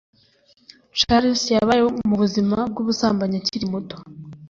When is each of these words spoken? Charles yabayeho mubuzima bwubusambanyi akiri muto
Charles 0.99 1.41
yabayeho 1.57 1.89
mubuzima 2.09 2.57
bwubusambanyi 2.71 3.35
akiri 3.41 3.65
muto 3.73 3.95